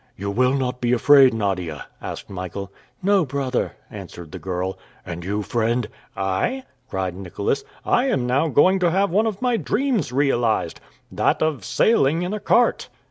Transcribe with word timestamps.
"You 0.17 0.31
will 0.31 0.55
not 0.55 0.81
be 0.81 0.93
afraid, 0.93 1.31
Nadia?" 1.31 1.85
asked 2.01 2.27
Michael. 2.27 2.71
"No, 3.03 3.23
brother," 3.23 3.73
answered 3.91 4.31
the 4.31 4.39
girl. 4.39 4.79
"And 5.05 5.23
you, 5.23 5.43
friend?" 5.43 5.87
"I?" 6.17 6.63
cried 6.89 7.13
Nicholas. 7.13 7.63
"I 7.85 8.05
am 8.05 8.25
now 8.25 8.47
going 8.47 8.79
to 8.79 8.89
have 8.89 9.11
one 9.11 9.27
of 9.27 9.43
my 9.43 9.57
dreams 9.57 10.11
realized 10.11 10.81
that 11.11 11.43
of 11.43 11.63
sailing 11.63 12.23
in 12.23 12.33
a 12.33 12.39
cart." 12.39 12.89